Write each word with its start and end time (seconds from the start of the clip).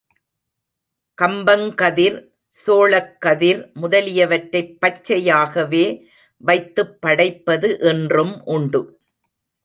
கம்பங்கதிர், 1.17 2.15
சோளக்கதிர் 2.55 3.61
முதலியவற்றைப் 3.81 4.71
பச்சையாகவே 4.81 5.83
வைத்துப் 6.41 7.01
படைப்பது 7.01 7.79
இன்றும் 7.81 8.41
உண்டு. 8.45 8.81